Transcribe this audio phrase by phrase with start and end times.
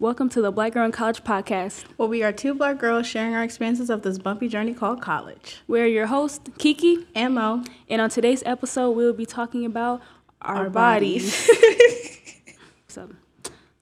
[0.00, 1.84] Welcome to the Black Girl in College podcast.
[1.98, 5.58] Well, we are two black girls sharing our experiences of this bumpy journey called college.
[5.68, 7.64] We're your host, Kiki, And Mo.
[7.86, 10.00] and on today's episode, we'll be talking about
[10.40, 11.34] our, Our bodies.
[12.88, 13.10] so,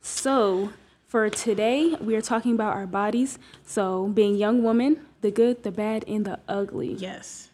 [0.01, 0.73] so,
[1.07, 3.39] for today, we are talking about our bodies.
[3.65, 6.95] So, being young women, the good, the bad, and the ugly.
[6.95, 7.51] Yes.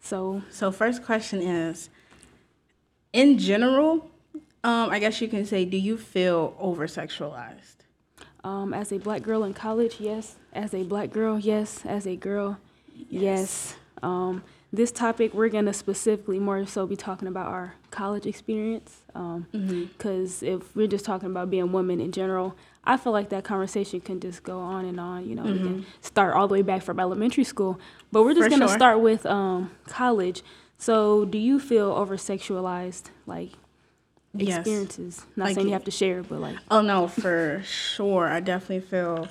[0.00, 1.90] So, So, first question is
[3.12, 4.08] in general,
[4.62, 7.72] um, I guess you can say, do you feel over sexualized?
[8.44, 10.36] Um, as a black girl in college, yes.
[10.52, 11.84] As a black girl, yes.
[11.84, 12.58] As a girl,
[13.08, 13.76] yes.
[14.02, 19.02] Um, this topic, we're going to specifically more so be talking about our college experience.
[19.52, 24.00] Because if we're just talking about being women in general, I feel like that conversation
[24.00, 25.28] can just go on and on.
[25.28, 27.80] You know, we can start all the way back from elementary school.
[28.12, 28.76] But we're just going to sure.
[28.76, 30.42] start with um, college.
[30.78, 33.04] So, do you feel over sexualized?
[33.26, 33.52] Like,
[34.44, 34.58] Yes.
[34.58, 35.24] experiences?
[35.36, 38.26] Not Like saying you have to share, but like, Oh, no, for sure.
[38.28, 39.28] I definitely feel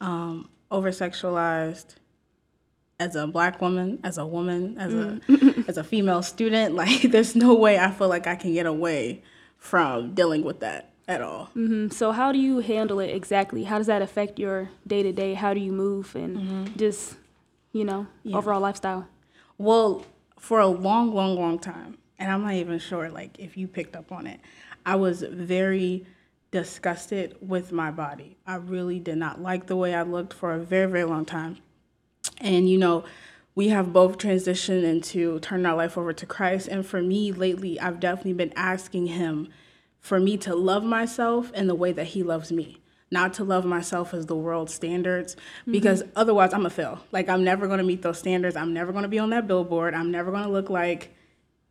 [0.00, 1.96] um, over sexualized
[3.00, 5.20] as a black woman, as a woman, as a
[5.68, 6.74] as a female student.
[6.82, 9.22] Like, there's no way I feel like I can get away
[9.56, 11.50] from dealing with that at all.
[11.56, 11.92] Mhm.
[11.92, 13.64] So how do you handle it exactly?
[13.64, 15.34] How does that affect your day to day?
[15.34, 17.16] How do you move and just,
[17.72, 18.36] you know, Yeah.
[18.38, 19.06] overall lifestyle?
[19.58, 20.04] Well,
[20.38, 23.96] for a long, long, long time, and I'm not even sure like if you picked
[23.96, 24.40] up on it,
[24.86, 26.06] I was very
[26.50, 28.36] disgusted with my body.
[28.46, 31.58] I really did not like the way I looked for a very, very long time.
[32.38, 33.04] And you know,
[33.54, 36.68] we have both transitioned into turning our life over to Christ.
[36.68, 39.48] And for me lately, I've definitely been asking him
[40.00, 42.80] for me to love myself in the way that he loves me.
[43.10, 45.72] Not to love myself as the world standards, mm-hmm.
[45.72, 47.00] because otherwise I'm a fail.
[47.12, 48.56] Like I'm never gonna meet those standards.
[48.56, 49.94] I'm never gonna be on that billboard.
[49.94, 51.14] I'm never gonna look like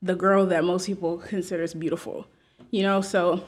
[0.04, 2.28] the girl that most people consider is beautiful.
[2.70, 3.44] You know, so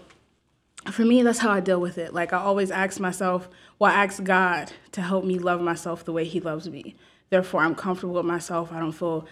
[0.89, 2.13] for me, that's how I deal with it.
[2.13, 6.13] Like I always ask myself, well, I ask God to help me love myself the
[6.13, 6.95] way He loves me.
[7.29, 8.71] Therefore, I'm comfortable with myself.
[8.71, 9.27] I don't feel,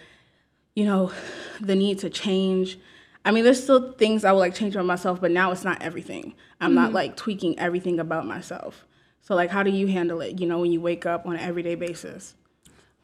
[0.74, 1.12] you know,
[1.60, 2.78] the need to change.
[3.24, 5.80] I mean, there's still things I would like change about myself, but now it's not
[5.80, 6.34] everything.
[6.60, 8.84] I'm not like tweaking everything about myself.
[9.22, 10.38] So, like, how do you handle it?
[10.38, 12.34] You know, when you wake up on an everyday basis.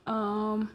[0.07, 0.71] Um,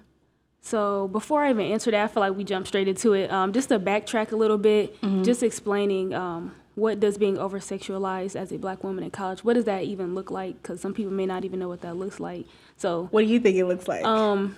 [0.65, 3.31] so before I even answer that, I feel like we jumped straight into it.
[3.31, 8.35] Um, just to backtrack a little bit, just explaining um, what does being over sexualized
[8.35, 10.59] as a black woman in college, what does that even look like?
[10.59, 12.47] Because some people may not even know what that looks like.
[12.77, 14.03] So What do you think it looks like?
[14.03, 14.57] um.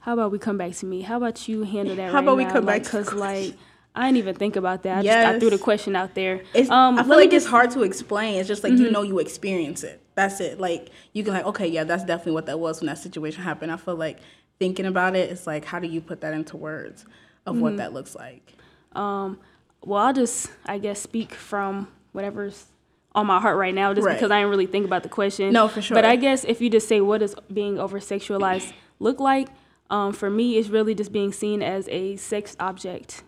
[0.00, 1.02] How about we come back to me?
[1.02, 3.12] How about you handle that How right about we come like, back to the Cause
[3.14, 3.54] like
[3.94, 4.98] I didn't even think about that.
[4.98, 6.42] I just I threw the question out there.
[6.54, 8.38] It's, um, I feel like it's just- hard to explain.
[8.38, 10.00] It's just like you know you experience it.
[10.20, 10.60] That's it.
[10.60, 13.72] Like you can like, okay, yeah, that's definitely what that was when that situation happened.
[13.72, 14.18] I feel like
[14.58, 17.06] thinking about it, it's like how do you put that into words
[17.46, 18.54] of what that looks like?
[18.92, 19.38] Um,
[19.82, 22.66] well, I'll just I guess speak from whatever's
[23.14, 24.12] on my heart right now, just Right.
[24.14, 25.52] because I didn't really think about the question.
[25.52, 25.94] No, for sure.
[25.96, 29.48] But I guess if you just say what does being over sexualized look like,
[29.90, 33.22] um, for me, it's really just being seen as a sex object.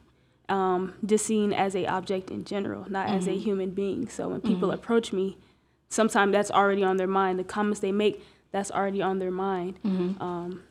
[0.49, 3.33] Um, just seen as a object in general, not as Mm-hmm.
[3.33, 4.09] a human being.
[4.09, 5.39] So when people approach me,
[5.93, 7.39] sometimes that's already on their mind.
[7.39, 9.75] The comments they make, that's already on their mind.
[9.85, 10.23] Mm-hmm.
[10.23, 10.63] Um,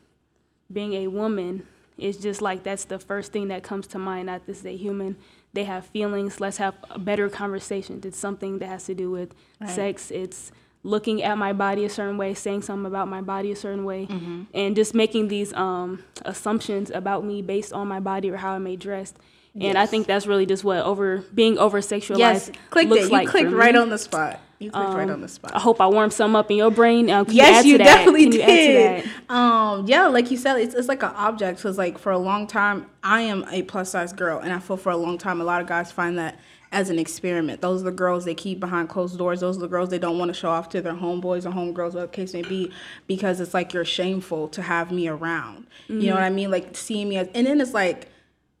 [0.72, 1.66] being a woman
[1.98, 4.26] is just like that's the first thing that comes to mind.
[4.26, 5.16] Not this is a human.
[5.52, 6.40] They have feelings.
[6.40, 8.00] Let's have a better conversation.
[8.04, 9.70] It's something that has to do with Right.
[9.70, 10.10] sex.
[10.10, 10.50] It's
[10.82, 14.06] looking at my body a certain way, saying something about my body a certain way,
[14.06, 14.42] Mm-hmm.
[14.54, 18.66] and just making these um, assumptions about me based on my body or how I'm
[18.66, 19.16] a dressed.
[19.60, 23.06] And I think that's really just what over being over sexualized Yes, clicked looks it.
[23.08, 24.40] You like clicked right on the spot.
[24.62, 27.10] You clicked right on the I hope I warmed some up in your brain.
[27.10, 29.10] Uh, yes, you, you definitely Can you add to did.
[29.28, 31.58] Um, yeah, like you said, it's, it's like an object.
[31.58, 34.76] Because like for a long time, I am a plus size girl, and I feel
[34.76, 36.38] for a long time, a lot of guys find that
[36.70, 37.60] as an experiment.
[37.60, 39.40] Those are the girls they keep behind closed doors.
[39.40, 41.92] Those are the girls they don't want to show off to their homeboys or homegirls,
[41.92, 42.72] whatever the case may be,
[43.06, 45.66] because it's like you're shameful to have me around.
[45.88, 46.50] You know what I mean?
[46.50, 48.08] Like seeing me as, and then it's like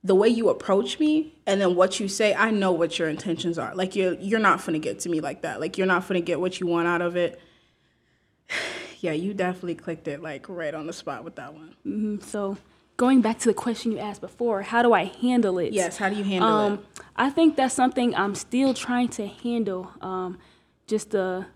[0.04, 3.58] the way you approach me and then what you say, I know what your intentions
[3.58, 3.74] are.
[3.74, 5.60] Like you're you're not finna get to me like that.
[5.60, 7.40] Like you're not finna get what you want out of it.
[9.00, 11.74] Yeah, you definitely clicked it like right on the spot with that one.
[11.84, 12.22] Mhm.
[12.22, 12.56] So
[12.96, 15.72] going back to the question you asked before, how do I handle it?
[15.72, 16.80] Yes, how do you handle Um, it?
[17.16, 19.90] I think that's something I'm still trying to handle.
[20.00, 20.38] Um,
[20.86, 21.46] just a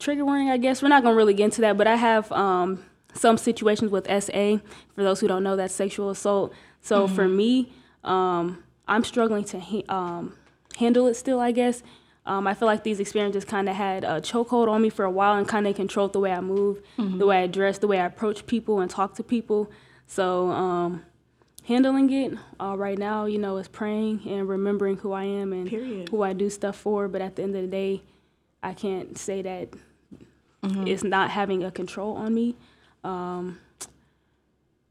[0.00, 0.82] trigger warning, I guess.
[0.82, 2.82] We're not gonna really get into that, but I have um,
[3.14, 4.58] some situations with SA.
[4.96, 6.52] For those who don't know, that's sexual assault.
[6.84, 7.72] So for me,
[8.04, 10.34] um, I'm struggling to ha- um,
[10.76, 11.40] handle it still.
[11.40, 11.82] I guess.
[12.26, 15.10] Um, I feel like these experiences kind of had a chokehold on me for a
[15.10, 18.00] while and kind of controlled the way I move, the way I dress, the way
[18.00, 19.70] I approach people and talk to people.
[20.06, 21.02] So um,
[21.64, 25.68] handling it uh, right now, you know, is praying and remembering who I am and
[25.68, 26.08] Period.
[26.08, 27.08] who I do stuff for.
[27.08, 28.02] But at the end of the day,
[28.62, 29.68] I can't say that
[30.62, 30.86] Mm-hmm.
[30.88, 32.56] it's not having a control on me.
[33.04, 33.58] Um,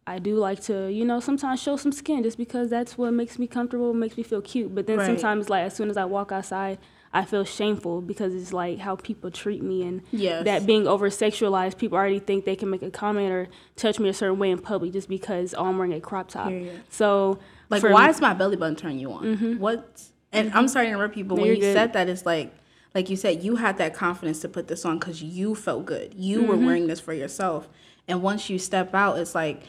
[0.05, 3.39] I do like to, you know, sometimes show some skin just because that's what makes
[3.39, 4.75] me comfortable, makes me feel cute.
[4.75, 5.05] But then Right.
[5.05, 6.77] sometimes, like, as soon as I walk outside,
[7.13, 10.43] I feel shameful because it's like how people treat me and Yes.
[10.45, 14.09] that being over sexualized, people already think they can make a comment or touch me
[14.09, 16.51] a certain way in public just because oh, I'm wearing a crop top.
[16.89, 17.37] So,
[17.69, 19.57] Like, why me- is my belly button turning you on?
[19.57, 20.03] What?
[20.33, 21.73] And I'm sorry to interrupt you, but No, when you're good.
[21.73, 22.53] said that, it's like,
[22.95, 26.13] like you said, you had that confidence to put this on because you felt good.
[26.15, 26.65] You were Mm-hmm.
[26.65, 27.69] wearing this for yourself,
[28.07, 29.61] and once you step out, it's like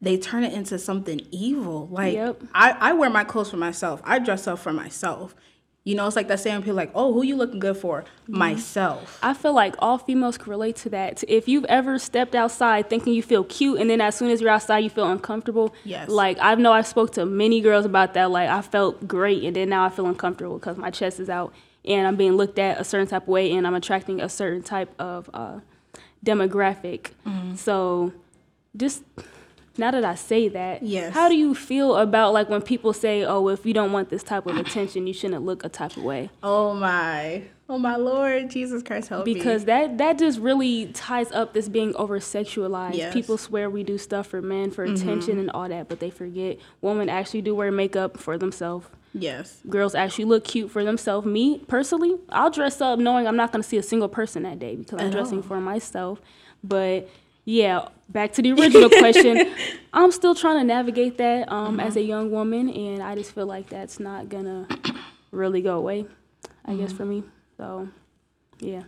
[0.00, 1.88] they turn it into something evil.
[1.90, 2.42] Like Yep.
[2.54, 4.00] I, I wear my clothes for myself.
[4.04, 5.34] I dress up for myself.
[5.84, 8.38] You know, it's like that saying people like, "Oh, who you looking good for?" Mm-hmm.
[8.38, 9.20] Myself.
[9.22, 11.22] I feel like all females can relate to that.
[11.28, 14.50] If you've ever stepped outside thinking you feel cute, and then as soon as you're
[14.50, 15.72] outside, you feel uncomfortable.
[15.84, 16.08] Yes.
[16.08, 18.32] Like I know I spoke to many girls about that.
[18.32, 21.54] Like I felt great, and then now I feel uncomfortable because my chest is out,
[21.84, 24.64] and I'm being looked at a certain type of way, and I'm attracting a certain
[24.64, 25.60] type of uh,
[26.24, 27.12] demographic.
[27.24, 27.54] Mm-hmm.
[27.54, 28.12] So,
[28.76, 29.04] just
[29.78, 31.12] now that I say that, Yes.
[31.14, 34.22] how do you feel about like when people say, "Oh, if you don't want this
[34.22, 36.30] type of attention, you shouldn't look a type of way"?
[36.42, 39.34] Oh my, oh my Lord, Jesus Christ, help me.
[39.34, 42.94] because that that just really ties up this being over sexualized.
[42.96, 43.12] Yes.
[43.12, 44.94] People swear we do stuff for men for mm-hmm.
[44.94, 48.86] attention and all that, but they forget women actually do wear makeup for themselves.
[49.14, 51.26] yes, Girls actually look cute for themselves.
[51.26, 54.58] Me personally, I'll dress up knowing I'm not going to see a single person that
[54.58, 55.44] day because I'm At dressing all.
[55.44, 56.20] for myself.
[56.62, 57.08] But
[57.46, 59.54] yeah, back to the original question.
[59.92, 63.46] I'm still trying to navigate that um, as a young woman, and I just feel
[63.46, 64.66] like that's not gonna
[65.30, 66.06] really go away.
[66.64, 67.22] I guess for me.
[67.56, 67.88] So,
[68.58, 68.82] yeah.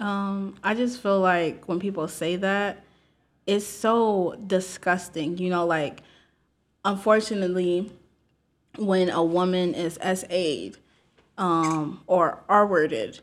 [0.00, 2.82] Um, I just feel like when people say that,
[3.46, 5.36] it's so disgusting.
[5.36, 6.02] You know, like
[6.86, 7.92] unfortunately,
[8.78, 10.78] when a woman is SA'd
[11.36, 13.20] um, or R worded,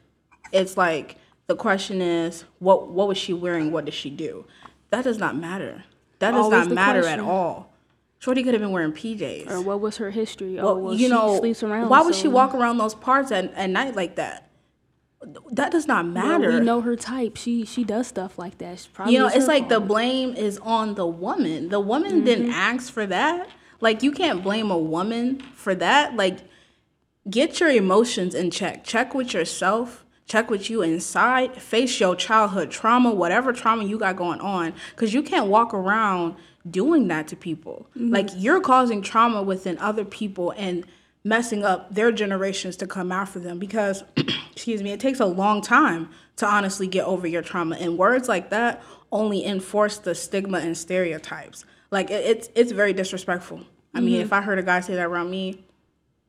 [0.51, 3.71] it's like the question is, what what was she wearing?
[3.71, 4.45] What did she do?
[4.89, 5.83] That does not matter.
[6.19, 7.19] That does Always not the matter question.
[7.19, 7.71] at all.
[8.19, 9.49] Shorty could have been wearing PJs.
[9.51, 10.57] Or what was her history?
[10.59, 11.89] oh, Well, well, you she know, sleeps around.
[11.89, 14.49] why would she walk around those parts at, at night like that?
[15.51, 16.51] That does not Well, matter.
[16.51, 17.35] we know her type.
[17.37, 18.79] She she does stuff like that.
[18.79, 21.69] She probably you know, it's like the blame is on the woman.
[21.69, 22.53] The woman didn't Mm-hmm.
[22.53, 23.47] ask for that.
[23.81, 26.15] Like you can't blame a woman for that.
[26.15, 26.39] Like
[27.29, 28.83] get your emotions in check.
[28.83, 30.04] Check with yourself.
[30.27, 31.61] Check with you inside.
[31.61, 36.35] Face your childhood trauma, whatever trauma you got going on, because you can't walk around
[36.69, 37.87] doing that to people.
[37.95, 38.13] Mm-hmm.
[38.13, 40.85] Like you're causing trauma within other people and
[41.25, 44.03] messing up their generations to come after them because
[44.51, 48.29] excuse me it takes a long time to honestly get over your trauma and words
[48.29, 48.81] like that
[49.11, 53.59] only enforce the stigma and stereotypes like it, it's it's very disrespectful
[53.95, 55.64] i mean if i heard a guy say that around me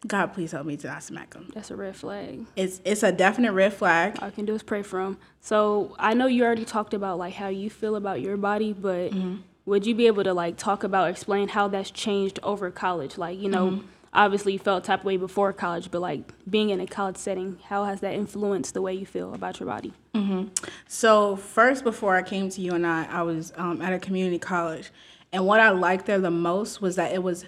[0.07, 2.47] god please help me to not smack him That's a red flag.
[2.57, 5.19] it's it's a definite red flag All I can do is pray for him.
[5.41, 9.11] So I know you already talked about like how you feel about your body, but
[9.13, 9.37] Mm-hmm.
[9.65, 13.19] would you be able to like talk about, explain how that's changed over college?
[13.19, 13.87] Like you know, Mm-hmm.
[14.13, 17.59] obviously you felt type of way before college, but like being in a college setting,
[17.69, 19.93] how has that influenced the way you feel about your body?
[20.89, 24.39] So first, before I came to you and I I was um, at a community
[24.39, 24.91] college,
[25.33, 27.45] and what I liked there the most was that it was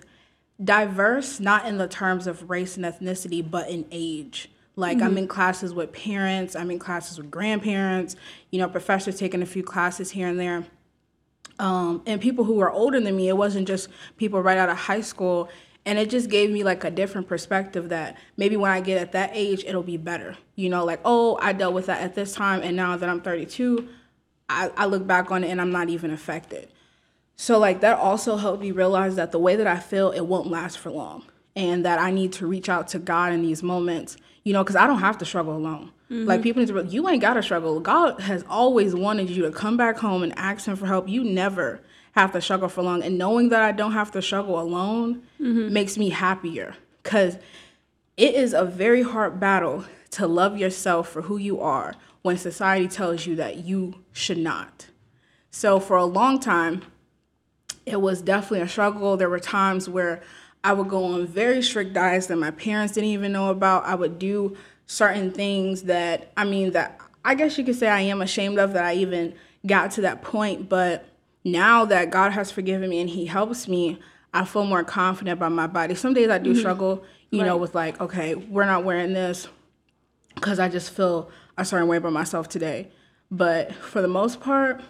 [0.62, 4.50] diverse, not in the terms of race and ethnicity, but in age.
[4.78, 8.14] Like I'm in classes with parents, I'm in classes with grandparents,
[8.52, 10.64] you know, professors taking a few classes here and there.
[11.58, 13.88] Um, and people who were older than me, it wasn't just
[14.18, 15.48] people right out of high school.
[15.84, 19.10] And it just gave me like a different perspective that maybe when I get at
[19.12, 20.36] that age, it'll be better.
[20.54, 22.62] You know, like, oh, I dealt with that at this time.
[22.62, 23.88] And now that I'm 32,
[24.48, 26.68] I, I look back on it and I'm not even affected.
[27.40, 30.48] So, like, that also helped me realize that the way that I feel, it won't
[30.48, 31.24] last for long.
[31.54, 34.76] And that I need to reach out to God in these moments, you know, because
[34.76, 35.92] I don't have to struggle alone.
[36.10, 36.42] Like, mm-hmm.
[36.42, 37.78] people need to, you ain't got to struggle.
[37.80, 41.08] God has always wanted you to come back home and ask Him for help.
[41.08, 41.80] You never
[42.12, 43.02] have to struggle for long.
[43.02, 45.72] And knowing that I don't have to struggle alone mm-hmm.
[45.72, 47.36] makes me happier because
[48.16, 52.88] it is a very hard battle to love yourself for who you are when society
[52.88, 54.88] tells you that you should not.
[55.50, 56.82] So, for a long time,
[57.92, 59.16] it was definitely a struggle.
[59.16, 60.22] There were times where
[60.64, 63.84] I would go on very strict diets that my parents didn't even know about.
[63.84, 68.00] I would do certain things that, I mean, that I guess you could say I
[68.00, 69.34] am ashamed of that I even
[69.66, 70.68] got to that point.
[70.68, 71.04] But
[71.44, 73.98] now that God has forgiven me and He helps me,
[74.32, 75.94] I feel more confident about my body.
[75.94, 76.60] Some days I do mm-hmm.
[76.60, 79.48] struggle, you know, with like, okay, we're not wearing this
[80.34, 82.88] because I just feel a certain way about myself today.
[83.30, 84.80] But for the most part,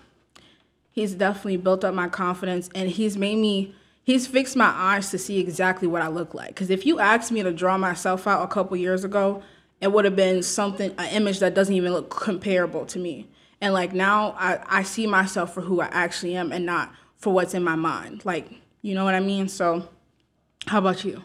[0.99, 5.19] he's definitely built up my confidence and he's made me he's fixed my eyes to
[5.19, 6.49] see exactly what I look like.
[6.49, 9.43] Because if you asked me to draw myself out a couple years ago,
[9.81, 13.29] it would have been something, an image that doesn't even look comparable to me.
[13.61, 17.33] And like now, I, I see myself for who I actually am and not for
[17.33, 18.25] what's in my mind.
[18.25, 18.49] Like,
[18.83, 19.47] you know what I mean?
[19.47, 19.89] So,
[20.67, 21.23] how about you?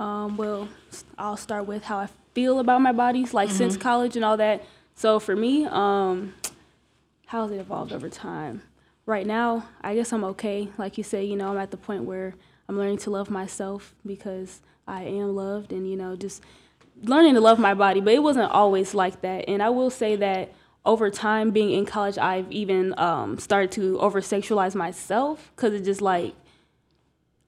[0.00, 0.68] Um, well,
[1.18, 3.58] I'll start with how I feel about my body, like Mm-hmm.
[3.58, 4.64] since college and all that.
[4.96, 6.34] So for me, um,
[7.26, 8.62] how has it evolved over time?
[9.06, 10.68] Right now, I guess I'm okay.
[10.78, 12.34] Like you say, you know, I'm at the point where
[12.68, 16.42] I'm learning to love myself because I am loved and, you know, just
[17.02, 18.00] learning to love my body.
[18.00, 19.44] But it wasn't always like that.
[19.48, 20.54] And I will say that
[20.86, 25.84] over time, being in college, I've even um, started to over sexualize myself because it's
[25.84, 26.34] just like,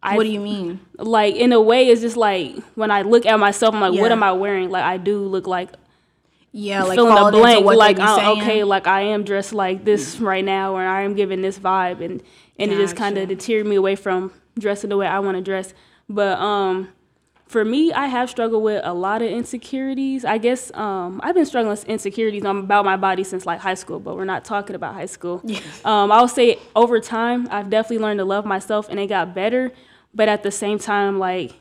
[0.03, 0.81] I what do you mean?
[0.99, 4.13] like in a way it's just like when I look at myself, I'm like, what
[4.13, 4.71] am I wearing?
[4.71, 5.71] Like I do look like
[6.59, 7.67] Yeah, like fill in the blank.
[7.67, 11.43] Like uh, okay, like I am dressed like this right now, or I am giving
[11.43, 12.23] this vibe, and
[12.59, 13.37] and it just kind of Gotcha.
[13.37, 15.75] deterred me away from dressing the way I want to dress.
[16.09, 16.89] But um,
[17.47, 20.25] for me, I have struggled with a lot of insecurities.
[20.25, 24.01] I guess um, I've been struggling with insecurities about my body since like high school,
[24.01, 25.43] but we're not talking about high school.
[25.85, 29.73] Um, I'll say over time, I've definitely learned to love myself, and it got better.
[30.15, 31.53] But at the same time, like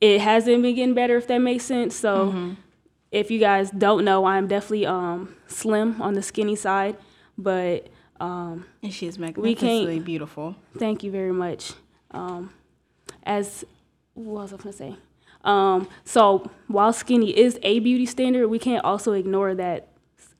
[0.00, 1.94] it hasn't been getting better, if that makes sense.
[1.94, 2.54] So Mm-hmm.
[3.10, 6.96] If you guys don't know, I'm definitely um, slim on the skinny side,
[7.36, 7.88] but
[8.20, 10.56] um, and she's magnificently beautiful.
[10.76, 11.72] Thank you very much.
[12.10, 12.52] Um,
[13.22, 13.64] as
[14.14, 14.96] what was I gonna say?
[15.44, 19.88] Um, so while skinny is a beauty standard, we can't also ignore that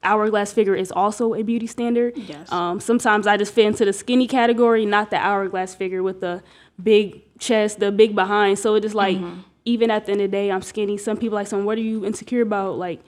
[0.03, 2.17] hourglass figure is also a beauty standard.
[2.17, 2.51] Yes.
[2.53, 6.43] Um, sometimes I just fit into the skinny category, not the hourglass figure with the
[6.83, 8.59] big chest, the big behind.
[8.59, 9.19] So it just like
[9.75, 10.97] even at the end of the day, I'm skinny.
[10.99, 12.73] Some people like, "So what are you insecure about?
[12.87, 13.01] Like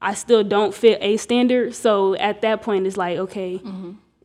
[0.00, 1.74] I still don't fit a standard.
[1.84, 3.60] So at that point, it's like, okay,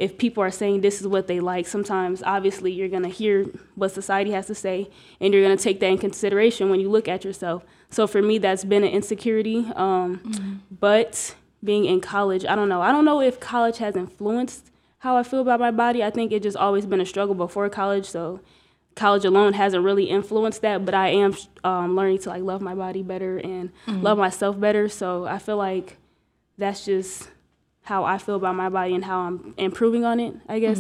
[0.06, 3.46] if people are saying this is what they like, sometimes obviously you're going to hear
[3.76, 4.78] what society has to say
[5.20, 7.60] and you're going to take that in consideration when you look at yourself.
[7.90, 9.60] So for me, that's been an insecurity.
[9.76, 10.20] Um,
[10.88, 12.82] But being in college, I don't know.
[12.88, 14.64] I don't know if college has influenced
[15.00, 16.00] how I feel about my body.
[16.04, 18.06] I think it just always been a struggle before college.
[18.18, 18.24] So
[18.96, 22.76] college alone hasn't really influenced that, but I am um, learning to like love my
[22.76, 24.88] body better and love myself better.
[24.90, 25.98] So I feel like
[26.58, 27.30] that's just
[27.84, 30.80] how I feel about my body and how I'm improving on it, I guess.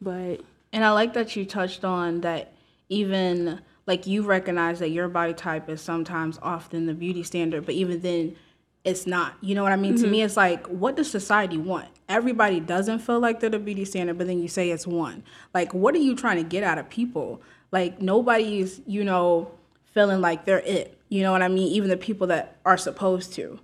[0.00, 0.40] But
[0.72, 2.52] And I like that you touched on that
[2.88, 7.74] even like you recognize that your body type is sometimes often the beauty standard, but
[7.74, 8.36] even then
[8.84, 9.34] it's not.
[9.40, 9.96] You know what I mean?
[9.96, 11.88] To me it's like what does society want?
[12.08, 15.22] Everybody doesn't feel like they're the beauty standard, but then you say it's one.
[15.54, 17.42] Like what are you trying to get out of people?
[17.72, 19.50] Like nobody's, you know,
[19.92, 20.98] feeling like they're it.
[21.08, 21.68] You know what I mean?
[21.72, 23.58] Even the people that are supposed to.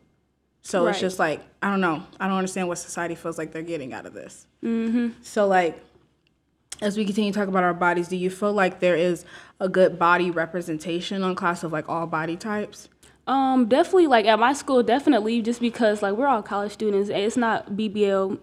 [0.62, 2.02] So it's just like I don't know.
[2.18, 4.46] I don't understand what society feels like they're getting out of this.
[4.64, 5.10] Mm-hmm.
[5.22, 5.80] So like
[6.82, 9.24] as we continue to talk about our bodies, do you feel like there is
[9.60, 12.88] a good body representation on class of like all body types?
[13.26, 17.10] Um, definitely like at my school, definitely just because like we're all college students.
[17.10, 18.38] and It's not BBL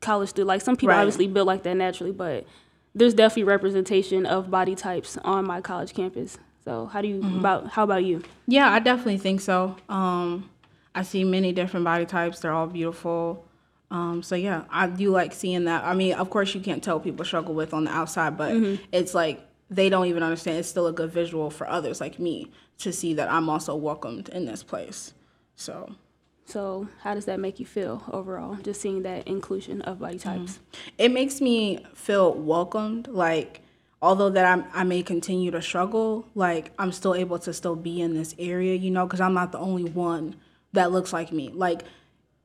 [0.00, 0.48] college student.
[0.48, 1.00] Like some people Right.
[1.00, 2.46] obviously built like that naturally, but
[2.94, 6.38] there's definitely representation of body types on my college campus.
[6.64, 8.22] So how do you about how about you?
[8.46, 9.76] Yeah, I definitely think so.
[9.88, 10.48] Um,
[10.94, 12.40] I see many different body types.
[12.40, 13.44] They're all beautiful.
[13.90, 15.84] Um, so yeah, I do like seeing that.
[15.84, 18.52] I mean, of course, you can't tell people struggle with on the outside, but
[18.92, 19.40] it's like
[19.72, 20.58] they don't even understand.
[20.58, 24.28] It's still a good visual for others like me to see that I'm also welcomed
[24.28, 25.14] in this place.
[25.56, 25.94] So
[26.44, 28.56] So how does that make you feel overall?
[28.56, 30.40] Just seeing that inclusion of body mm-hmm.
[30.40, 30.60] types.
[30.98, 33.62] it makes me feel welcomed like
[34.02, 38.00] although that I'm, i may continue to struggle like i'm still able to still be
[38.00, 40.34] in this area you know because i'm not the only one
[40.72, 41.82] that looks like me like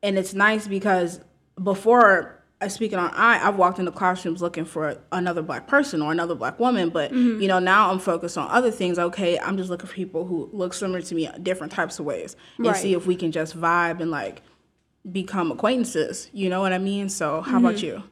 [0.04, 1.20] and it's nice because
[1.62, 2.37] before
[2.68, 6.60] speaking on I, I've walked into classrooms looking for another black person or another black
[6.60, 7.42] woman, but mm-hmm.
[7.42, 8.98] you know now I'm focused on other things.
[8.98, 12.06] Okay, I'm just looking for people who look similar to me, uh, different types of
[12.06, 12.76] ways, and Right.
[12.76, 14.42] see if we can just vibe and like
[15.12, 16.30] become acquaintances.
[16.34, 17.10] You know what I mean?
[17.10, 17.86] So how about mm-hmm.
[17.86, 18.04] you?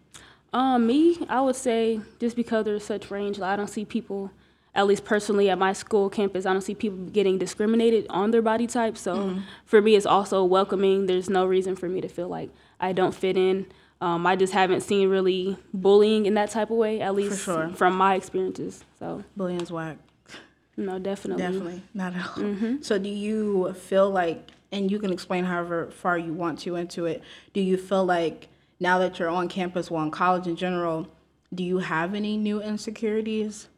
[0.53, 4.31] Um, me, I would say just because there's such range, like, I don't see people,
[4.73, 8.41] at least personally at my school campus, I don't see people getting discriminated on their
[8.41, 8.97] body type.
[8.97, 9.39] So mm-hmm.
[9.65, 11.07] for me, it's also welcoming.
[11.07, 13.65] There's no reason for me to feel like I don't fit in.
[14.01, 17.69] Um, I just haven't seen really bullying in that type of way, at least sure.
[17.69, 18.83] from my experiences.
[18.99, 19.97] So Billions whack.
[20.77, 21.41] no, definitely.
[21.41, 22.77] Definitely, not at all.
[22.81, 27.05] So, do you feel like, and you can explain however far you want to into
[27.05, 27.23] it,
[27.53, 28.49] do you feel like
[28.79, 31.07] now that you're on campus, well, in college in general,
[31.53, 33.69] do you have any new insecurities?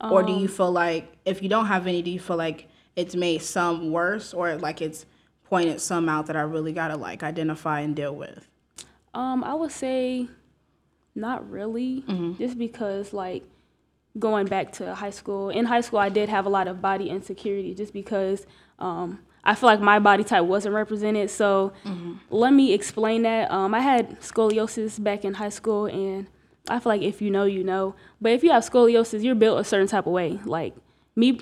[0.00, 3.16] or do you feel like, if you don't have any, do you feel like it's
[3.16, 5.06] made some worse or like it's
[5.44, 8.48] pointed some out that I really gotta like identify and deal with?
[9.14, 10.28] Um, I would say
[11.14, 12.04] not really,
[12.38, 13.44] just because like
[14.18, 15.50] going back to high school.
[15.50, 18.46] In high school, I did have a lot of body insecurity just because
[18.78, 21.30] um, I feel like my body type wasn't represented.
[21.30, 21.72] So
[22.30, 23.50] let me explain that.
[23.50, 26.26] Um, I had scoliosis back in high school, and
[26.68, 27.94] I feel like if you know, you know.
[28.20, 30.38] But if you have scoliosis, you're built a certain type of way.
[30.44, 30.74] Like
[31.16, 31.40] me,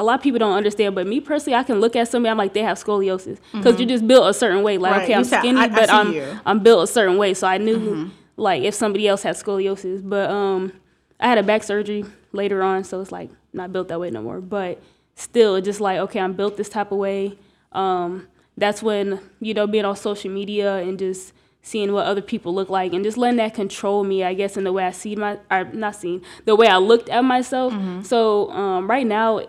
[0.00, 2.36] a lot of people don't understand, but me personally, I can look at somebody, I'm
[2.38, 4.78] like, they have scoliosis because you're just built a certain way.
[4.78, 5.02] Like, Right.
[5.04, 6.24] okay, I'm said, skinny, I- I but I'm you.
[6.46, 7.34] I'm built a certain way.
[7.34, 10.72] So I knew like if somebody else had scoliosis, but um,
[11.18, 14.22] I had a back surgery later on, so it's like not built that way no
[14.22, 14.40] more.
[14.40, 14.80] But
[15.16, 17.36] still, just like okay, I'm built this type of way.
[17.72, 22.54] Um, that's when you know being on social media and just seeing what other people
[22.54, 24.22] look like and just letting that control me.
[24.22, 27.08] I guess in the way I see my, or not seeing the way I looked
[27.08, 27.74] at myself.
[28.04, 29.40] So um, right now.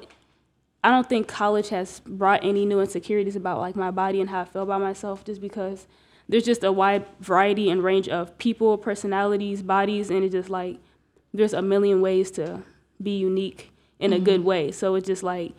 [0.83, 4.41] I don't think college has brought any new insecurities about like my body and how
[4.41, 5.87] I feel about myself just because
[6.29, 10.77] there's just a wide variety and range of people, personalities, bodies, and it's just like
[11.33, 12.63] there's a million ways to
[13.01, 14.71] be unique in a good way.
[14.71, 15.53] So it's just like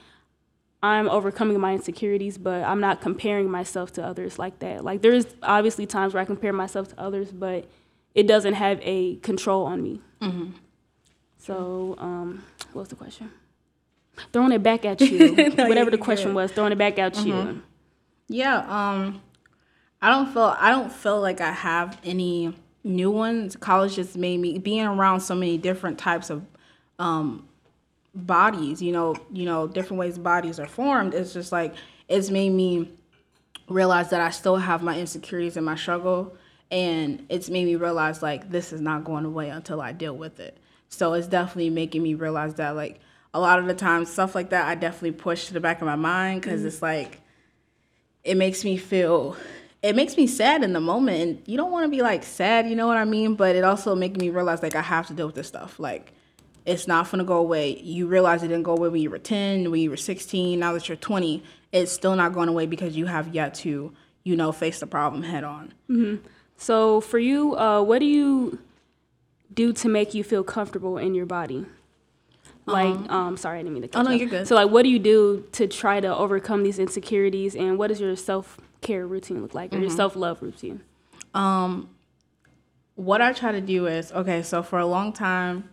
[0.83, 4.83] I'm overcoming my insecurities, but I'm not comparing myself to others like that.
[4.83, 7.69] Like there's obviously times where I compare myself to others, but
[8.15, 10.01] it doesn't have a control on me.
[11.39, 13.31] So, um, what was the question?
[14.33, 15.35] Throwing it back at you.
[15.57, 17.63] Whatever the question was, throwing it back at you.
[18.29, 19.21] Yeah, um
[20.03, 23.57] I don't feel I don't feel like I have any new ones.
[23.57, 26.45] College just made me being around so many different types of
[26.99, 27.49] um
[28.15, 31.15] bodies, you know, you know, different ways bodies are formed.
[31.15, 31.75] It's just like
[32.09, 32.91] it's made me
[33.69, 36.35] realize that I still have my insecurities and my struggle
[36.71, 40.41] and it's made me realize like this is not going away until I deal with
[40.41, 40.57] it.
[40.89, 43.01] So it's definitely making me realize that like
[43.33, 45.87] a lot of the times stuff like that I definitely push to the back of
[45.87, 47.21] my mind because it's like
[48.25, 49.37] it makes me feel
[49.83, 52.69] it makes me sad in the moment and you don't want to be like sad
[52.69, 53.35] you know what i mean?
[53.35, 55.79] But it also making me realize like i have to deal with this stuff.
[55.79, 56.13] Like
[56.67, 57.81] it's not gonna go away.
[57.81, 60.73] You realize it didn't go away when you were 10 when you were 16 now
[60.73, 63.93] that you're 20 it's still not going away because you have yet to
[64.25, 65.73] you know face the problem head on.
[66.57, 68.59] So for you, uh, what do you
[69.55, 71.65] do to make you feel comfortable in your body?
[72.67, 73.89] Like, um, sorry, I didn't mean to.
[73.89, 74.21] Cut no, you off.
[74.21, 74.49] you're good.
[74.49, 78.01] So, like, what do you do to try to overcome these insecurities, and what does
[78.01, 79.83] your self care routine look like, or Mm-hmm.
[79.85, 80.83] your self love routine?
[82.95, 85.71] what I try to do is okay, so for a long time,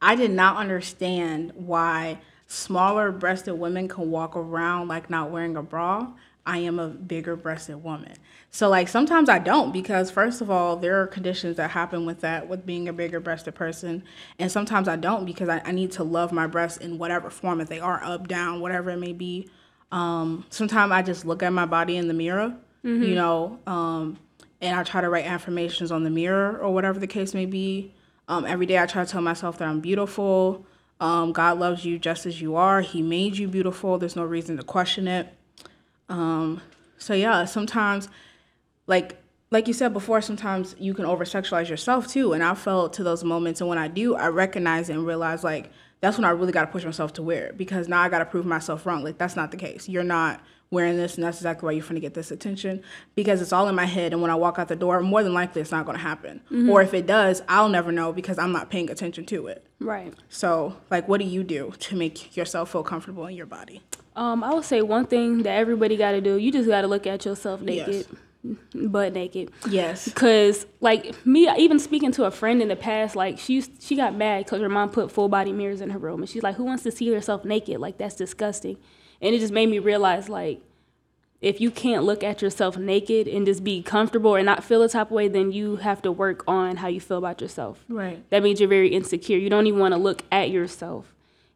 [0.00, 5.62] I did not understand why smaller breasted women can walk around like not wearing a
[5.62, 6.08] bra.
[6.44, 8.14] I am a bigger breasted woman.
[8.50, 12.20] So, like, sometimes I don't because, first of all, there are conditions that happen with
[12.20, 14.02] that, with being a bigger breasted person.
[14.38, 17.58] And sometimes I don't because I, I need to love my breasts in whatever form
[17.58, 19.48] that they are up, down, whatever it may be.
[19.92, 22.56] Um, sometimes I just look at my body in the mirror,
[23.04, 24.18] you know, um,
[24.60, 27.94] and I try to write affirmations on the mirror or whatever the case may be.
[28.26, 30.66] Um, every day I try to tell myself that I'm beautiful.
[31.00, 32.80] Um, God loves you just as you are.
[32.80, 33.98] He made you beautiful.
[33.98, 35.32] There's no reason to question it.
[36.08, 36.60] Um,
[36.98, 38.08] so yeah, sometimes,
[38.86, 39.18] like
[39.50, 42.32] like you said before, sometimes you can over sexualize yourself too.
[42.32, 45.44] And I felt to those moments, and when I do, I recognize it and realize
[45.44, 48.08] like that's when I really got to push myself to wear it because now I
[48.08, 49.04] got to prove myself wrong.
[49.04, 49.88] Like that's not the case.
[49.88, 52.82] You're not wearing this, and that's exactly why you're going to get this attention
[53.14, 54.12] because it's all in my head.
[54.12, 56.40] And when I walk out the door, more than likely it's not going to happen.
[56.70, 59.66] Or if it does, I'll never know because I'm not paying attention to it.
[59.80, 60.14] Right.
[60.30, 63.82] So, like, what do you do to make yourself feel comfortable in your body?
[64.14, 66.36] Um, I would say one thing that everybody got to do.
[66.36, 68.06] You just got to look at yourself naked,
[68.74, 69.50] butt naked.
[69.68, 70.12] Yes.
[70.12, 73.96] Cause like me, even speaking to a friend in the past, like she used, she
[73.96, 76.56] got mad because her mom put full body mirrors in her room, and she's like,
[76.56, 77.78] "Who wants to see herself naked?
[77.80, 78.76] Like that's disgusting."
[79.20, 80.60] And it just made me realize, like,
[81.40, 84.88] if you can't look at yourself naked and just be comfortable and not feel a
[84.88, 87.84] type of way, then you have to work on how you feel about yourself.
[87.88, 88.28] Right.
[88.30, 89.38] That means you're very insecure.
[89.38, 91.12] You don't even want to look at yourself,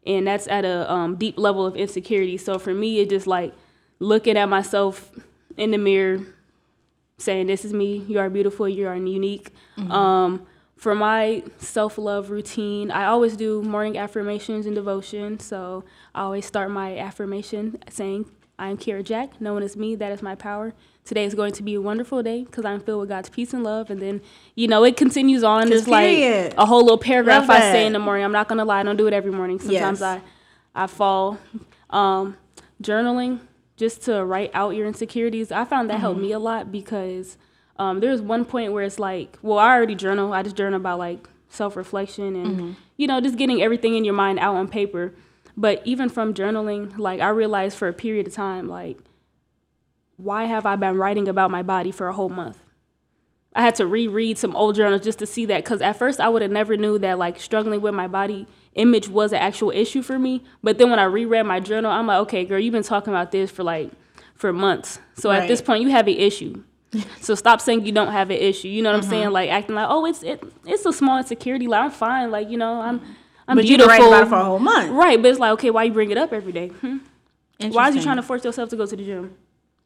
[0.07, 2.37] and that's at a um, deep level of insecurity.
[2.37, 3.53] So for me, it's just like
[3.99, 5.11] looking at myself
[5.57, 6.21] in the mirror
[7.19, 8.05] saying this is me.
[8.07, 8.69] You are beautiful.
[8.69, 9.51] You are unique.
[9.91, 15.39] Um, for my self-love routine i always do morning affirmations and devotion.
[15.41, 18.27] So i always start my affirmation saying
[18.59, 19.41] i am kira jack.
[19.41, 19.95] No one is me.
[19.97, 20.75] That is my power
[21.07, 23.63] today is going to be a wonderful day because i'm filled with god's peace and
[23.65, 23.91] love.
[23.91, 24.21] And then
[24.55, 25.69] you know it continues on.
[25.71, 26.51] There's period.
[26.51, 28.25] like a whole little paragraph i say in the morning.
[28.25, 29.59] I'm not gonna lie i don't do it every morning.
[29.59, 30.21] Sometimes Yes.
[30.75, 31.39] i i fall.
[31.89, 32.37] Um,
[32.83, 33.41] journaling
[33.77, 37.39] just to write out your insecurities i found that helped me a lot because
[37.79, 40.33] um, there was one point where it's like well i already journal.
[40.33, 44.39] I just journal about like self-reflection and you know just getting everything in your mind
[44.41, 45.15] out on paper.
[45.57, 48.99] But even from journaling like i realized for a period of time like
[50.17, 52.59] why have i been writing about my body for a whole month
[53.55, 56.29] I had to reread some old journals just to see that because at first I
[56.29, 60.03] would have never knew that like struggling with my body image was an actual issue
[60.03, 60.43] for me.
[60.63, 63.33] But then when I reread my journal, I'm like, okay, girl, you've been talking about
[63.33, 63.91] this for like
[64.35, 64.99] for months.
[65.15, 66.65] So at this point, you have an issue.
[67.23, 68.69] so stop saying you don't have an issue.
[68.69, 69.11] You know what I'm Mm-hmm.
[69.11, 69.31] saying?
[69.31, 71.67] Like acting like, oh, it's it, it's a small insecurity.
[71.67, 72.31] Like I'm fine.
[72.31, 73.01] Like you know, I'm
[73.49, 73.89] I'm But you can beautiful.
[73.89, 74.91] write about it for a whole month.
[74.93, 76.69] Right, but it's like, okay, why you bring it up every day?
[76.69, 76.99] Hmm?
[77.71, 79.35] Why are you trying to force yourself to go to the gym?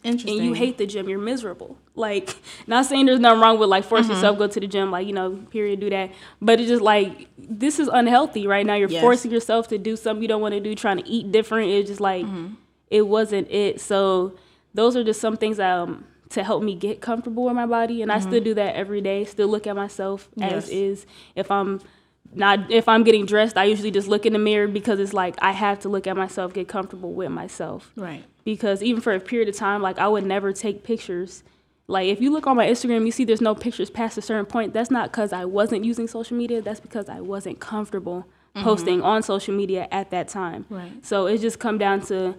[0.03, 0.39] Interesting.
[0.39, 1.77] and you hate the gym, you're miserable.
[1.95, 2.35] Like,
[2.67, 4.13] not saying there's nothing wrong with like force Mm-hmm.
[4.15, 6.11] yourself go to the gym, like you know, period, do that.
[6.41, 8.75] But it's just like this is unhealthy right now.
[8.75, 9.03] You're Yes.
[9.03, 11.71] forcing yourself to do something you don't want to do, trying to eat different.
[11.71, 12.55] It's just like Mm-hmm.
[12.91, 13.81] it wasn't it.
[13.81, 14.35] So
[14.73, 18.11] those are just some things um to help me get comfortable with my body, and
[18.13, 19.25] I still do that every day.
[19.25, 20.75] Still look at myself as Mm-hmm.
[20.93, 21.07] Is.
[21.35, 21.81] If I'm
[22.33, 25.35] not if I'm getting dressed, I usually just look in the mirror because it's like
[25.43, 28.25] I have to look at myself, get comfortable with myself Right.
[28.45, 31.43] Because even for a period of time, like I would never take pictures.
[31.87, 34.47] Like if you look on my Instagram, you see there's no pictures past a certain
[34.47, 34.73] point.
[34.73, 36.63] That's not because I wasn't using social media.
[36.63, 38.65] That's because I wasn't comfortable mm-hmm.
[38.65, 40.67] posting on social media at that time.
[40.71, 41.05] Right.
[41.05, 42.35] So it just come down to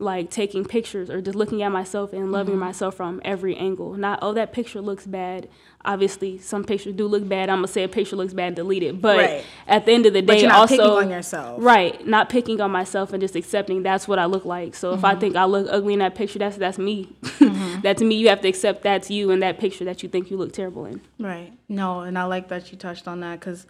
[0.00, 3.94] like taking pictures or just looking at myself and loving myself from every angle.
[3.94, 5.48] Not oh that picture looks bad.
[5.84, 7.48] Obviously, some pictures do look bad.
[7.48, 9.00] I'm gonna say a picture looks bad, delete it.
[9.00, 9.44] But Right.
[9.66, 11.62] at the end of the day, But you're not also picking on yourself.
[11.62, 14.76] Right, not picking on myself and just accepting that's what I look like.
[14.76, 15.20] So if I Mm-hmm.
[15.20, 17.08] think I look ugly in that picture, that's that's me.
[17.82, 18.14] that's me.
[18.16, 20.84] You have to accept that's you in that picture that you think you look terrible
[20.84, 21.00] in.
[21.18, 21.52] Right.
[21.68, 23.66] No, and I like that you touched on that because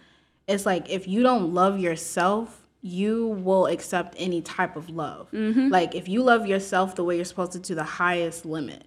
[0.47, 5.29] it's like if you don't love yourself, you will accept any type of love.
[5.31, 5.67] Mm-hmm.
[5.69, 8.83] Like if you love yourself the way you're supposed to to the highest limit,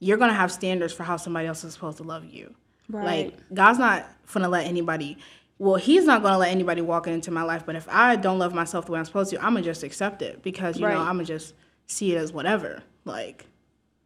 [0.00, 2.54] you're gonna have standards for how somebody else is supposed to love you.
[2.88, 3.04] Right.
[3.32, 5.18] Like God's not gonna let anybody.
[5.58, 7.64] Well, He's not gonna let anybody walk into my life.
[7.66, 10.22] But if I don't love myself the way I'm supposed to, I'm gonna just accept
[10.22, 11.54] it because you know I'm gonna just
[11.86, 12.82] see it as whatever.
[13.04, 13.46] Like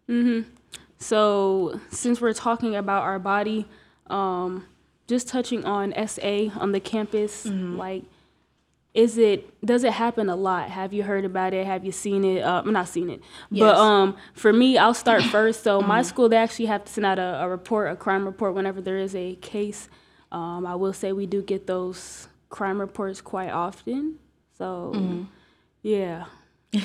[0.08, 0.44] Mhm.
[0.98, 3.66] So since we're talking about our body,
[4.08, 4.66] um,
[5.08, 7.76] just touching on SA on the campus, Mm-hmm.
[7.76, 8.04] like,
[8.94, 10.68] is it does it happen a lot?
[10.70, 11.66] Have you heard about it?
[11.66, 12.42] Have you seen it?
[12.42, 15.62] Uh, I'm not seen it, but um, for me, I'll start first.
[15.62, 18.54] So my school they actually have to send out a, a report, a crime report,
[18.54, 19.88] whenever there is a case.
[20.30, 24.18] Um, I will say we do get those crime reports quite often.
[24.56, 25.26] So
[25.82, 26.26] yeah.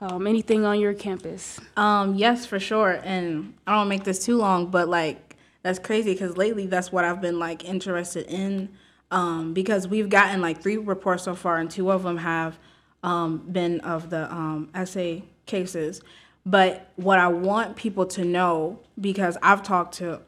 [0.00, 1.60] um, anything on your campus?
[1.76, 3.00] Um, yes, for sure.
[3.04, 7.04] And I don't make this too long, but like that's crazy because lately that's what
[7.04, 8.70] I've been like interested in.
[9.10, 12.58] Um, because we've gotten like three reports so far, and two of them have
[13.02, 16.00] um, been of the um, SA cases.
[16.46, 20.20] But what I want people to know, because I've talked to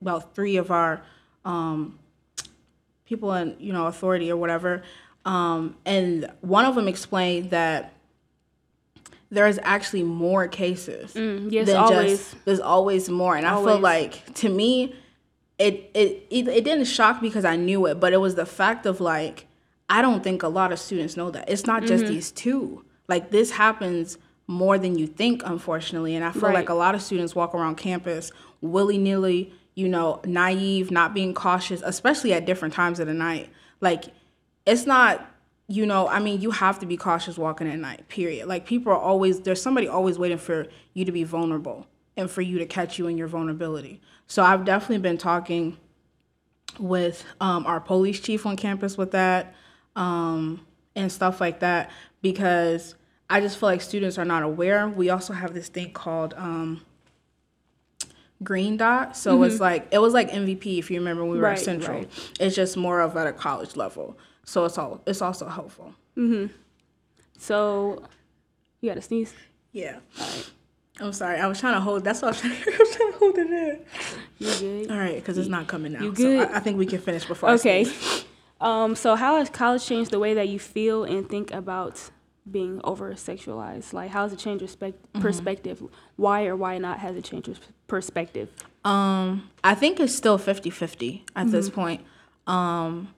[0.00, 1.02] about three of our
[1.44, 1.98] um,
[3.06, 4.82] people in you know authority or whatever,
[5.24, 7.92] um, and one of them explained that
[9.30, 11.14] there's actually more cases.
[11.14, 12.18] Mm, yes, than always.
[12.18, 14.94] Just, there's always more, and I feel like to me,
[15.58, 18.46] it, it it it didn't shock me because I knew it, but it was the
[18.46, 19.46] fact of like
[19.88, 22.14] I don't think a lot of students know that it's not just Mm-hmm.
[22.14, 22.84] these two.
[23.08, 26.54] Like this happens more than you think, unfortunately, and I feel Right.
[26.54, 31.34] like a lot of students walk around campus willy nilly, you know, naive, not being
[31.34, 33.50] cautious, especially at different times of the night.
[33.80, 34.06] Like
[34.66, 35.30] it's not
[35.68, 38.92] you know i mean you have to be cautious walking at night period like people
[38.92, 40.64] are always there's somebody always waiting for
[40.94, 44.00] you to be vulnerable and for you to catch you in your vulnerability.
[44.26, 45.76] So i've definitely been talking
[46.78, 49.54] with um, our police chief on campus with that
[49.94, 52.94] um, and stuff like that because
[53.30, 54.88] i just feel like students are not aware.
[54.88, 56.82] We also have this thing called um,
[58.42, 59.16] green dot.
[59.16, 61.98] So it's like it was like mvp if you remember when we were at central.
[61.98, 62.32] right.
[62.38, 64.18] it's just more of at a college level.
[64.44, 65.94] So it's all it's also helpful.
[66.16, 66.52] Mm-hmm.
[67.38, 68.02] So,
[68.80, 69.34] you got to sneeze.
[69.72, 69.98] yeah
[71.00, 73.12] i'm sorry i was trying to hold that's what i was trying, I was trying
[73.12, 73.80] to hold it in
[74.38, 74.90] You good?
[74.90, 76.02] all right because it's not coming out.
[76.02, 76.48] You so good?
[76.48, 77.86] I, I think we can finish before Okay.
[78.58, 82.08] Um, so how has college changed the way that you feel and think about
[82.50, 83.92] being over sexualized?
[83.92, 85.20] Like, how has it changed respect, Mm-hmm.
[85.20, 85.82] perspective?
[86.16, 88.48] Why or why not has it changed pers- perspective?
[88.82, 91.74] Um, I think it's still 50-50 at this Mm-hmm.
[91.74, 92.00] point.
[92.46, 93.14] Um,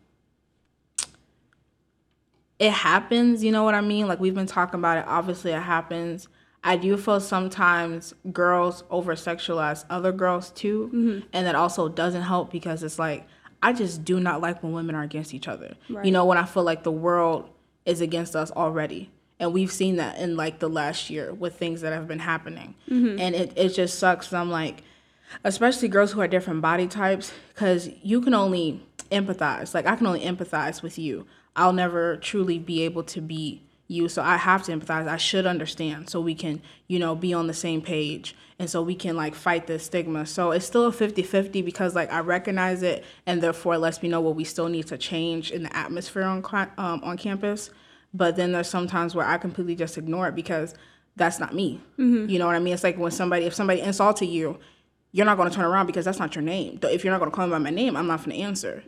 [2.59, 4.09] it happens, you know what I mean?
[4.09, 5.05] Like we've been talking about it.
[5.07, 6.27] Obviously, it happens.
[6.69, 11.27] I do feel sometimes girls over sexualize other girls too, Mm-hmm.
[11.33, 13.27] and that also doesn't help because it's like
[13.63, 15.75] I just do not like when women are against each other.
[15.89, 17.49] You know, when I feel like the world
[17.85, 19.11] is against us already.
[19.41, 22.75] And we've seen that in like the last year with things that have been happening.
[22.89, 23.19] Mm-hmm.
[23.19, 24.33] And it, it just sucks.
[24.33, 24.83] I'm like,
[25.45, 29.75] especially girls who are different body types, because you can only empathize.
[29.75, 31.27] Like, I can only empathize with you.
[31.57, 35.09] I'll never truly be able to be you, so I have to empathize.
[35.09, 38.83] I should understand so we can, you know, be on the same page and so
[38.83, 40.27] we can like fight this stigma.
[40.27, 44.09] So it's still a 50-50 because like I recognize it and therefore it lets me
[44.09, 46.45] know what we still need to change in the atmosphere on
[46.77, 47.71] um, on campus.
[48.13, 50.75] But then there's sometimes where I completely just ignore it because
[51.17, 51.81] that's not me.
[52.31, 52.75] You know what I mean?
[52.75, 54.59] It's like when somebody if somebody insulted you,
[55.13, 56.79] you're not going to turn around because that's not your name.
[56.83, 58.83] If you're not going to call me by my name, I'm not going to answer.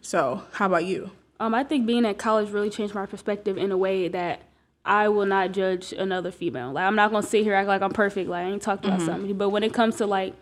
[0.00, 1.10] So how about you?
[1.40, 4.42] Um, I think being at college really changed my perspective in a way that
[4.84, 6.72] I will not judge another female.
[6.72, 8.28] Like I'm not gonna sit here act like I'm perfect.
[8.28, 9.36] Like I ain't talked about something.
[9.36, 10.34] But when it comes to like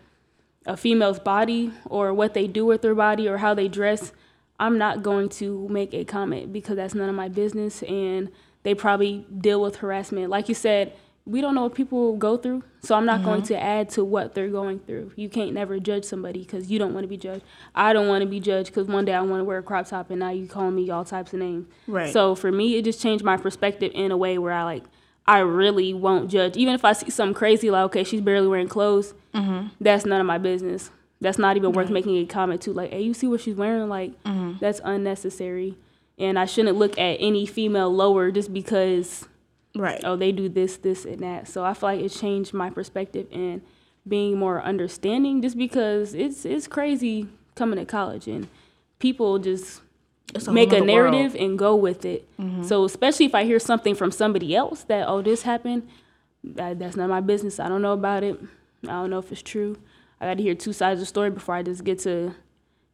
[0.65, 4.11] a female's body or what they do with their body or how they dress,
[4.59, 7.81] I'm not going to make a comment because that's none of my business.
[7.83, 8.29] And
[8.63, 10.29] they probably deal with harassment.
[10.29, 10.93] Like you said,
[11.29, 13.53] we don't know what people go through, so I'm not going mm-hmm.
[13.53, 15.11] to add to what they're going through.
[15.15, 17.43] You can't never judge somebody because you don't want to be judged.
[17.75, 19.87] I don't want to be judged because one day I want to wear a crop
[19.87, 21.67] top and now you calling me all types of names.
[21.87, 22.11] Right.
[22.11, 24.83] So for me, it just changed my perspective in a way where I like
[25.27, 26.57] I really won't judge.
[26.57, 29.67] Even if I see something crazy, like okay, she's barely wearing clothes, mm-hmm.
[29.79, 30.89] that's none of my business.
[31.21, 32.73] That's not even worth making a comment to.
[32.73, 33.89] Like, hey, you see what she's wearing?
[33.89, 34.53] Like, mm-hmm.
[34.59, 35.75] that's unnecessary.
[36.17, 39.27] And I shouldn't look at any female lower just because
[39.75, 40.01] Right.
[40.03, 41.47] oh they do this this and that.
[41.47, 43.61] So i feel like it changed my perspective and
[44.07, 48.47] being more understanding just because it's it's crazy coming to college and
[48.97, 49.81] people just
[50.47, 51.13] a make a nother world.
[51.13, 52.27] narrative and go with it.
[52.39, 52.63] Mm-hmm.
[52.63, 55.87] So especially if i hear something from somebody else that oh this happened
[56.43, 57.59] that, that's not my business.
[57.59, 58.39] I don't know about it.
[58.83, 59.77] I don't know if it's true.
[60.21, 62.33] I got to hear two sides of the story before i just get to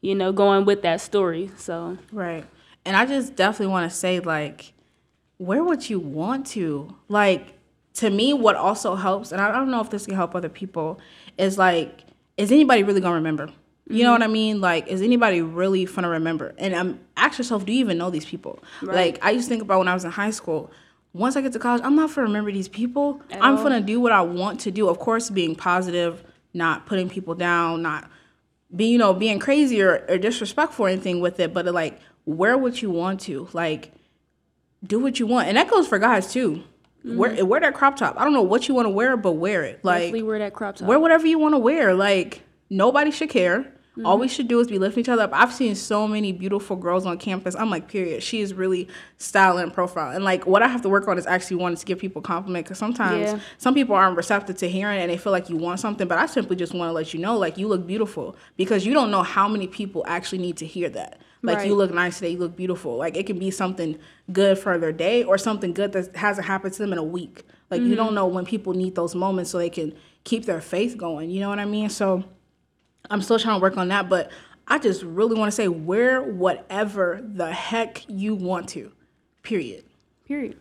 [0.02, 1.52] you know going with that story.
[1.58, 2.46] So Right.
[2.86, 4.74] And I just definitely want to say, like,
[5.40, 6.96] wear what you want to.
[7.08, 7.54] Like,
[7.96, 11.00] to me, what also helps, and I don't know if this can help other people,
[11.38, 12.02] is like,
[12.38, 13.50] is anybody really to remember?
[13.88, 14.62] You know what I mean?
[14.62, 16.56] Like, is anybody really gonna remember?
[16.58, 18.64] And um, ask yourself, do you even know these people?
[18.82, 20.72] Like, I used to think about when I was in high school.
[21.14, 23.22] Once I get to college, I'm not gonna remember these people.
[23.30, 23.64] At I'm all.
[23.64, 24.90] gonna do what I want to do.
[24.90, 28.10] Of course, being positive, not putting people down, not
[28.76, 32.58] being you know being crazy or, or disrespectful or anything with it but like wear
[32.58, 33.92] what you want to like
[34.86, 35.48] do what you want.
[35.48, 36.64] And that goes for guys too.
[37.04, 37.48] Wear, mm-hmm.
[37.48, 38.20] wear that crop top.
[38.20, 39.80] I don't know what you want to wear but wear it.
[39.84, 40.88] Like definitely wear that crop top.
[40.88, 41.94] wear whatever you want to wear.
[41.94, 43.72] Like nobody should care
[44.04, 44.34] all we mm-hmm.
[44.34, 45.30] should do is be lifting each other up.
[45.34, 47.56] I've seen so many beautiful girls on campus.
[47.56, 48.24] I'm like period.
[48.24, 50.12] She is really style and profile.
[50.12, 52.66] And like what i have to work on is actually wanting to give people compliment
[52.66, 53.40] because sometimes Yeah.
[53.58, 56.26] some people aren't receptive to hearing and they feel like you want something but i
[56.26, 59.24] simply just want to let you know like you look beautiful because you don't know
[59.24, 61.22] how many people actually need to hear that.
[61.42, 62.98] Like you look nice today you look beautiful.
[62.98, 64.00] Like it can be something
[64.34, 67.44] good for their day or something good that hasn't happened to them in a week.
[67.70, 68.16] Like you don't mm-hmm.
[68.16, 71.50] know when people need those moments so they can keep their faith going you know
[71.50, 71.90] what i mean?
[71.90, 72.24] So
[73.10, 74.32] i'm still trying to work on that but
[74.68, 78.92] i just really want to say wear whatever the heck you want to
[79.44, 79.84] period
[80.26, 80.58] period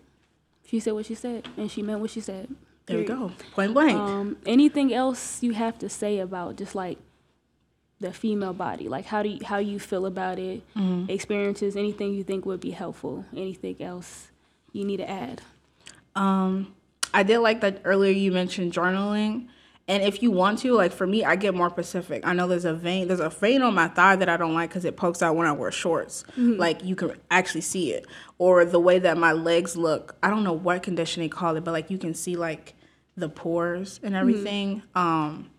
[0.66, 2.48] she said what she said and she meant what she said
[2.86, 6.98] there we go point blank Um, anything else you have to say about just like
[8.00, 8.88] the female body?
[8.88, 10.62] Like how do you, how you feel about it?
[10.76, 11.10] Mm-hmm.
[11.10, 11.76] Experiences?
[11.76, 13.24] Anything you think would be helpful?
[13.34, 14.30] Anything else
[14.72, 15.40] you need to add?
[16.14, 16.74] Um,
[17.12, 19.48] I did like that earlier you mentioned journaling.
[19.86, 22.26] And if you want to, like for me, I get more specific.
[22.26, 24.70] I know there's a vein, there's a vein on my thigh that I don't like
[24.70, 26.24] because it pokes out when I wear shorts.
[26.58, 28.06] Like you can actually see it,
[28.38, 30.16] or the way that my legs look.
[30.22, 32.74] I don't know what condition they call it, but like you can see like
[33.16, 34.82] the pores and everything.
[34.94, 35.50] Um,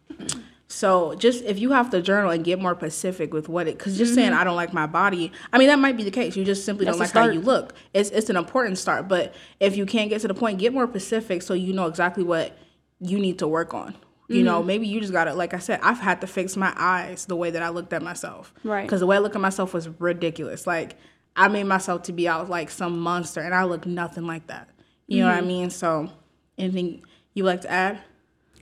[0.68, 3.96] so just if you have to journal and get more specific with what it, because
[3.96, 6.36] just saying I don't like my body, I mean that might be the case.
[6.36, 7.76] You just simply don't like a how you look.
[7.94, 10.88] It's it's an important start, but if you can't get to the point, get more
[10.88, 12.58] specific so you know exactly what
[13.00, 13.96] you need to work on.
[14.28, 14.68] You know, Mm-hmm.
[14.68, 17.52] maybe you just gotta, like I said, I've had to fix my eyes the way
[17.52, 18.54] that I looked at myself.
[18.64, 18.82] Right.
[18.84, 20.66] Because the way I look at myself was ridiculous.
[20.66, 20.96] Like
[21.36, 24.70] I made myself to be out like some monster, and I look nothing like that.
[25.08, 25.48] You know what I Mm-hmm.
[25.48, 25.70] mean?
[25.70, 26.10] So,
[26.58, 27.04] anything
[27.36, 28.00] you like to add?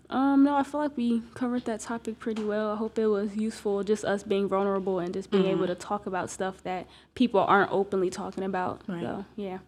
[0.09, 2.71] Um, no, I feel like we covered that topic pretty well.
[2.71, 5.51] I hope it was useful, just us being vulnerable and just being Mm-hmm.
[5.63, 8.81] able to talk about stuff that people aren't openly talking about.
[8.87, 9.01] Right.
[9.01, 9.59] So yeah,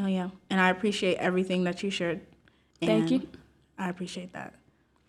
[0.00, 2.22] Oh yeah, and I appreciate everything that you shared.
[2.80, 3.28] Thank you.
[3.78, 4.54] I appreciate that.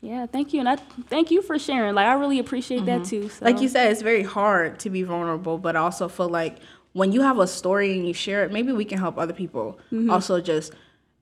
[0.04, 0.76] Yeah, thank you, and I
[1.08, 1.96] thank you for sharing.
[1.96, 3.30] Like I really appreciate that too.
[3.30, 3.36] So.
[3.36, 3.46] Mm-hmm.
[3.46, 6.58] Like you said, it's very hard to be vulnerable, but I also feel like
[6.92, 9.80] when you have a story and you share it, maybe we can help other people.
[9.94, 10.10] Mm-hmm.
[10.10, 10.74] Also, just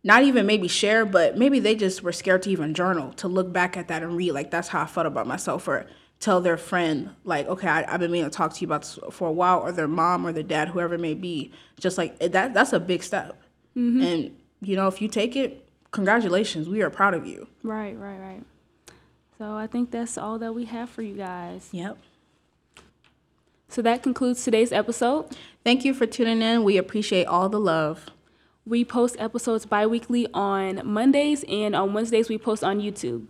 [0.04, 3.54] not even maybe share, but maybe they just were scared to even journal to look
[3.54, 4.32] back at that and read.
[4.32, 5.86] Like that's how I felt about myself, or
[6.20, 8.98] tell their friend, like, okay, I, I've been meaning to talk to you about this
[9.12, 11.52] for a while, or their mom or their dad, whoever it may be.
[11.80, 13.40] Just like that, that's a big step.
[13.78, 14.02] Mm-hmm.
[14.02, 17.48] And you know, if you take it, congratulations, we are proud of you.
[17.62, 18.44] Right, right, right.
[19.42, 21.68] So I think that's all that we have for you guys.
[21.72, 21.98] Yep.
[23.70, 25.36] So that concludes today's episode.
[25.64, 26.64] Thank you for tuning in.
[26.64, 28.06] We appreciate all the love.
[28.68, 33.26] We post episodes bi weekly on Mondays, and on Wednesdays, we post on YouTube.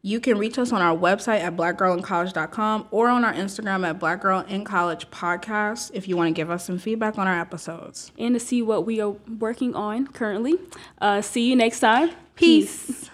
[0.00, 4.20] You can reach us on our website at blackgirlincollege.com or on our Instagram at Black
[4.20, 8.12] Girl in College Podcast if you want to give us some feedback on our episodes.
[8.16, 10.54] And to see what we are working on currently.
[11.00, 12.12] Uh, see you next time.
[12.36, 13.10] Peace.